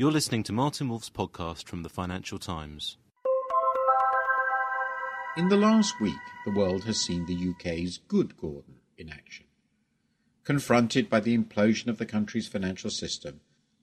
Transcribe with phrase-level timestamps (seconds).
[0.00, 2.98] You're listening to Martin Wolf's podcast from the Financial Times.
[5.36, 9.46] In the last week, the world has seen the UK's good Gordon in action.
[10.44, 13.40] Confronted by the implosion of the country's financial system,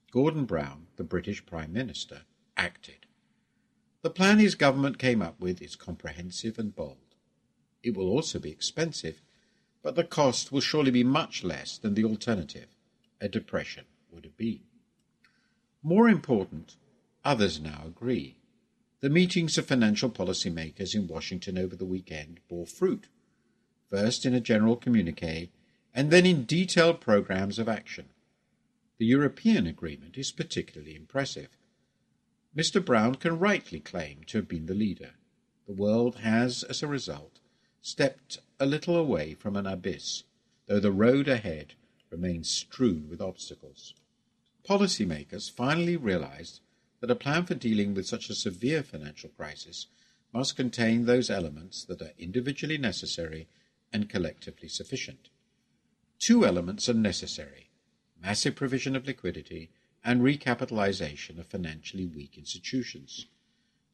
[0.10, 2.22] Gordon Brown, the British Prime Minister,
[2.56, 3.08] acted.
[4.02, 7.16] The plan his government came up with is comprehensive and bold.
[7.84, 9.22] It will also be expensive,
[9.84, 12.70] but the cost will surely be much less than the alternative,
[13.20, 14.62] a depression, would have been.
[15.88, 16.78] More important,
[17.24, 18.40] others now agree.
[19.02, 23.06] The meetings of financial policymakers in Washington over the weekend bore fruit,
[23.92, 25.52] first in a general communique
[25.94, 28.10] and then in detailed programs of action.
[28.98, 31.50] The European agreement is particularly impressive.
[32.58, 32.84] Mr.
[32.84, 35.12] Brown can rightly claim to have been the leader.
[35.68, 37.42] The world has, as a result,
[37.84, 40.24] stepped a little away from an abyss,
[40.66, 41.76] though the road ahead
[42.10, 43.94] remains strewn with obstacles.
[44.68, 46.60] Policymakers finally realized
[47.00, 49.88] that a plan for dealing with such a severe financial crisis
[50.34, 53.48] must contain those elements that are individually necessary
[53.94, 55.30] and collectively sufficient.
[56.20, 57.70] Two elements are necessary
[58.20, 59.70] massive provision of liquidity
[60.04, 63.28] and recapitalization of financially weak institutions.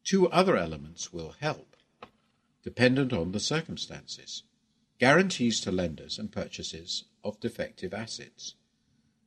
[0.06, 1.76] Two other elements will help,
[2.64, 4.44] dependent on the circumstances
[5.00, 8.54] guarantees to lenders and purchases of defective assets.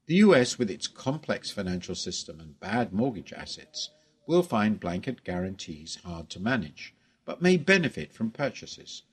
[0.07, 3.89] The US, with its complex financial system and bad mortgage assets,
[4.27, 9.05] will find blanket guarantees hard to manage, but may benefit from purchases.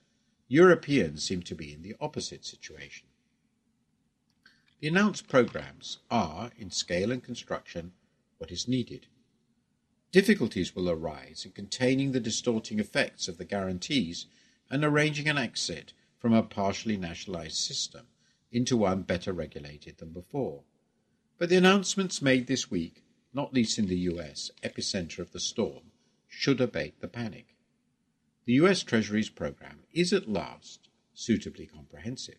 [0.48, 3.06] Europeans seem to be in the opposite situation.
[4.80, 7.92] The announced programs are, in scale and construction,
[8.36, 9.06] what is needed.
[10.10, 14.26] Difficulties will arise in containing the distorting effects of the guarantees
[14.68, 18.08] and arranging an exit from a partially nationalized system
[18.50, 20.64] into one better regulated than before.
[21.42, 23.02] But the announcements made this week,
[23.34, 25.90] not least in the US, epicenter of the storm,
[26.28, 27.56] should abate the panic.
[28.44, 32.38] The US Treasury's program is at last suitably comprehensive.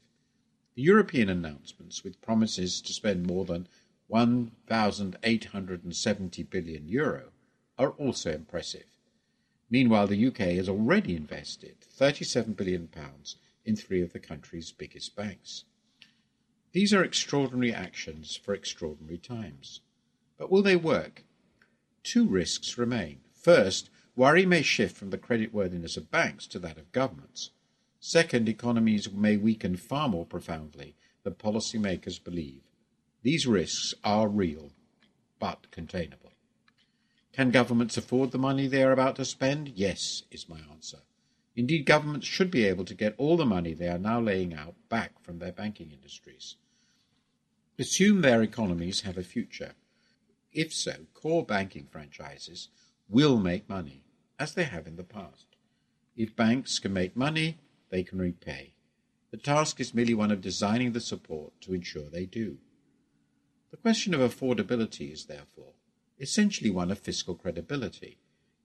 [0.75, 3.67] The European announcements, with promises to spend more than
[4.07, 7.33] 1,870 billion euro,
[7.77, 8.87] are also impressive.
[9.69, 13.35] Meanwhile, the UK has already invested 37 billion pounds
[13.65, 15.65] in three of the country's biggest banks.
[16.73, 19.81] These are extraordinary actions for extraordinary times.
[20.37, 21.23] But will they work?
[22.03, 23.19] Two risks remain.
[23.31, 27.51] First, worry may shift from the creditworthiness of banks to that of governments.
[27.99, 32.63] Second, economies may weaken far more profoundly than policymakers believe.
[33.21, 34.71] These risks are real,
[35.39, 36.33] but containable.
[37.31, 39.69] Can governments afford the money they are about to spend?
[39.69, 40.99] Yes, is my answer.
[41.55, 44.75] Indeed, governments should be able to get all the money they are now laying out
[44.89, 46.55] back from their banking industries.
[47.77, 49.73] Assume their economies have a future.
[50.51, 52.69] If so, core banking franchises
[53.09, 54.03] will make money,
[54.39, 55.47] as they have in the past.
[56.15, 57.57] If banks can make money,
[57.89, 58.73] they can repay.
[59.31, 62.57] The task is merely one of designing the support to ensure they do.
[63.71, 65.73] The question of affordability is, therefore,
[66.19, 68.19] essentially one of fiscal credibility.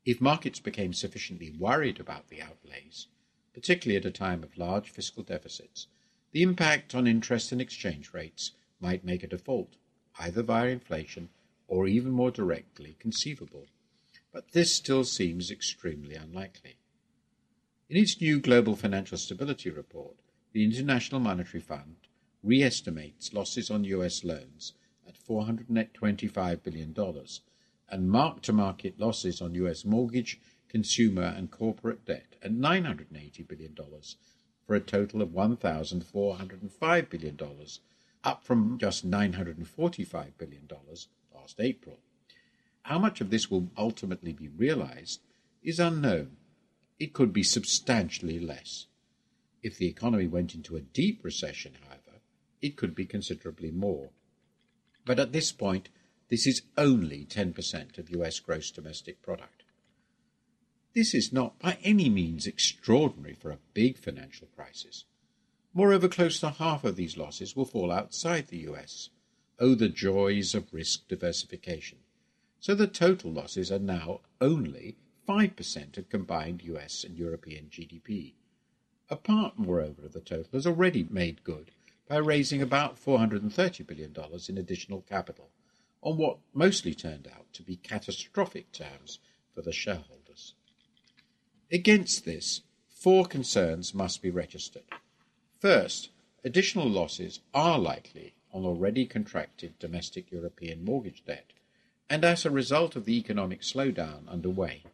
[0.08, 3.08] If markets became sufficiently worried about the outlays,
[3.52, 5.86] particularly at a time of large fiscal deficits,
[6.32, 9.76] the impact on interest and exchange rates might make a default,
[10.18, 11.28] either via inflation
[11.66, 13.66] or even more directly conceivable.
[14.32, 16.78] But this still seems extremely unlikely.
[17.90, 20.16] In its new Global Financial Stability Report,
[20.54, 21.96] the International Monetary Fund
[22.42, 24.72] re-estimates losses on US loans
[25.06, 26.94] at $425 billion
[27.90, 33.76] and mark-to-market losses on US mortgage, consumer and corporate debt at $980 billion
[34.66, 37.38] for a total of $1,405 billion
[38.24, 40.68] up from just $945 billion
[41.34, 41.98] last April.
[42.82, 45.20] How much of this will ultimately be realized
[45.62, 46.36] is unknown.
[46.98, 48.86] It could be substantially less.
[49.62, 52.20] If the economy went into a deep recession, however,
[52.60, 54.10] it could be considerably more.
[55.04, 55.88] But at this point,
[56.28, 59.64] this is only 10% of US gross domestic product.
[60.94, 65.04] This is not by any means extraordinary for a big financial crisis.
[65.72, 69.08] Moreover, close to half of these losses will fall outside the US.
[69.58, 71.98] Oh, the joys of risk diversification.
[72.60, 74.96] So the total losses are now only
[75.26, 78.34] 5% of combined US and European GDP.
[79.08, 81.70] A part, moreover, of the total has already made good
[82.06, 84.14] by raising about $430 billion
[84.48, 85.50] in additional capital
[86.02, 89.18] on what mostly turned out to be catastrophic terms
[89.54, 90.54] for the shareholders.
[91.70, 94.84] Against this, four concerns must be registered.
[95.60, 96.10] First,
[96.44, 101.52] additional losses are likely on already contracted domestic European mortgage debt,
[102.08, 104.84] and as a result of the economic slowdown underway.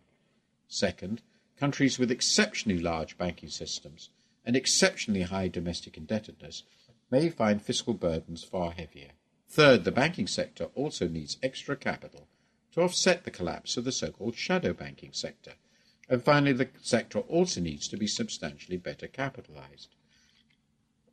[0.66, 1.22] Second,
[1.56, 4.10] countries with exceptionally large banking systems
[4.44, 6.64] and exceptionally high domestic indebtedness
[7.10, 9.12] may find fiscal burdens far heavier.
[9.48, 12.28] Third, the banking sector also needs extra capital
[12.72, 15.52] to offset the collapse of the so called shadow banking sector.
[16.08, 19.94] And finally, the sector also needs to be substantially better capitalized.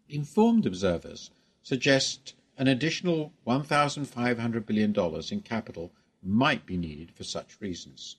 [0.10, 1.32] Informed observers
[1.64, 4.94] suggest an additional $1,500 billion
[5.32, 5.92] in capital
[6.24, 8.18] might be needed for such reasons.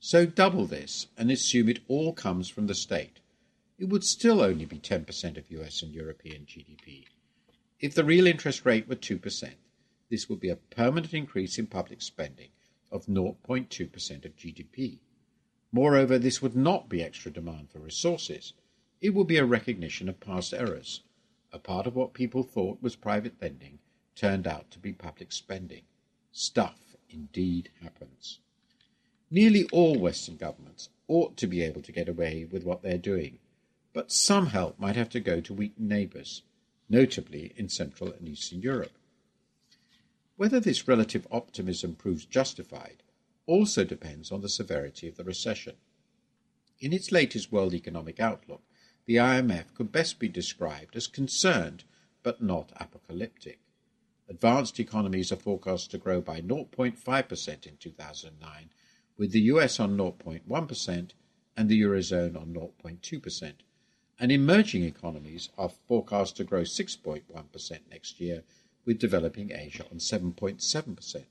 [0.00, 3.20] So double this and assume it all comes from the state.
[3.78, 7.04] It would still only be 10% of US and European GDP.
[7.80, 9.54] If the real interest rate were 2%,
[10.08, 12.50] this would be a permanent increase in public spending
[12.90, 14.98] of 0.2% of GDP.
[15.72, 18.52] Moreover, this would not be extra demand for resources.
[19.00, 21.02] It would be a recognition of past errors.
[21.52, 23.80] A part of what people thought was private lending
[24.14, 25.82] turned out to be public spending.
[26.30, 28.38] Stuff indeed happens.
[29.30, 33.40] Nearly all Western governments ought to be able to get away with what they're doing,
[33.92, 36.42] but some help might have to go to weak neighbours,
[36.88, 38.98] notably in Central and Eastern Europe.
[40.36, 43.02] Whether this relative optimism proves justified
[43.46, 45.76] also depends on the severity of the recession.
[46.80, 48.62] In its latest World Economic Outlook,
[49.06, 51.84] the IMF could best be described as concerned
[52.22, 53.60] but not apocalyptic.
[54.28, 58.70] Advanced economies are forecast to grow by 0.5% in 2009,
[59.16, 61.10] with the US on 0.1%
[61.56, 63.52] and the Eurozone on 0.2%.
[64.18, 68.44] And emerging economies are forecast to grow 6.1% next year,
[68.84, 71.24] with developing Asia on 7.7%.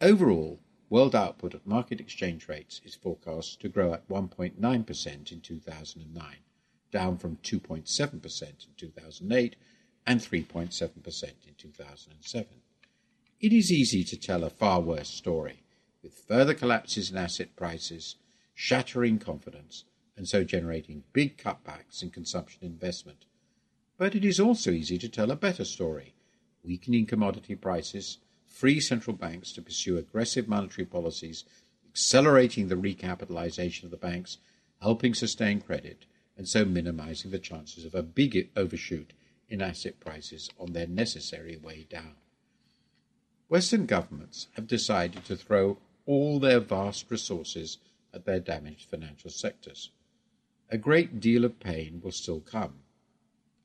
[0.00, 0.60] Overall,
[0.90, 6.36] world output at market exchange rates is forecast to grow at 1.9% in 2009,
[6.92, 9.56] down from 2.7% in 2008
[10.06, 12.46] and 3.7% in 2007.
[13.40, 15.62] It is easy to tell a far worse story,
[16.02, 18.16] with further collapses in asset prices,
[18.54, 19.84] shattering confidence,
[20.16, 23.26] and so generating big cutbacks in consumption investment.
[23.98, 26.14] But it is also easy to tell a better story,
[26.64, 31.44] weakening commodity prices, free central banks to pursue aggressive monetary policies,
[31.88, 34.38] accelerating the recapitalization of the banks,
[34.80, 39.12] helping sustain credit, and so minimizing the chances of a big overshoot
[39.48, 42.14] in asset prices on their necessary way down.
[43.48, 47.78] Western governments have decided to throw all their vast resources
[48.12, 49.90] at their damaged financial sectors.
[50.70, 52.80] A great deal of pain will still come.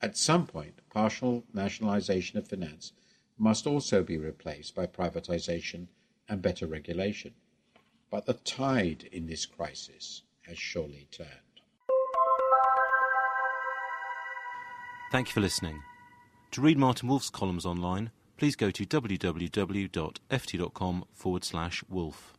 [0.01, 2.93] At some point, partial nationalization of finance
[3.37, 5.87] must also be replaced by privatization
[6.29, 7.33] and better regulation.
[8.11, 11.29] But the tide in this crisis has surely turned.
[15.11, 15.81] Thank you for listening.
[16.51, 19.85] To read Martin Wolf's columns online, please go to www.ft.com
[21.13, 22.33] forward slash wolf.